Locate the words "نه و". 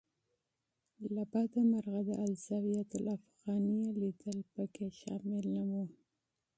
5.55-5.71